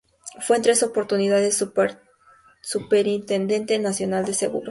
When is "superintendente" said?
2.65-3.77